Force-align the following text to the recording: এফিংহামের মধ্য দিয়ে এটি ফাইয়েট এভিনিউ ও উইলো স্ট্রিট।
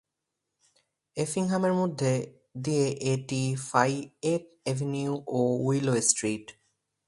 এফিংহামের 1.17 1.73
মধ্য 1.73 2.01
দিয়ে 2.63 2.87
এটি 3.13 3.41
ফাইয়েট 3.69 4.43
এভিনিউ 4.65 5.11
ও 5.37 5.39
উইলো 5.67 5.93
স্ট্রিট। 6.01 6.45